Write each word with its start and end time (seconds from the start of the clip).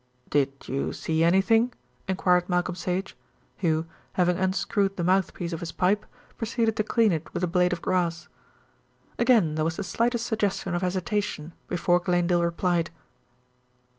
"Did 0.31 0.67
you 0.67 0.93
see 0.93 1.23
anything?" 1.23 1.73
enquired 2.07 2.49
Malcolm 2.49 2.73
Sage, 2.73 3.15
who, 3.59 3.85
having 4.13 4.35
unscrewed 4.35 4.97
the 4.97 5.03
mouthpiece 5.03 5.53
of 5.53 5.59
his 5.59 5.71
pipe, 5.71 6.07
proceeded 6.39 6.75
to 6.77 6.83
clean 6.83 7.11
it 7.11 7.31
with 7.35 7.43
a 7.43 7.47
blade 7.47 7.71
of 7.71 7.83
grass. 7.83 8.27
Again 9.19 9.53
there 9.53 9.65
was 9.65 9.75
the 9.75 9.83
slightest 9.83 10.25
suggestion 10.25 10.73
of 10.73 10.81
hesitation 10.81 11.53
before 11.67 11.99
Glanedale 11.99 12.41
replied. 12.41 12.89